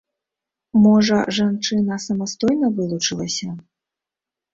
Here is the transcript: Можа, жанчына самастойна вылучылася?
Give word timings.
Можа, 0.85 1.17
жанчына 1.37 1.97
самастойна 2.05 2.67
вылучылася? 2.79 3.49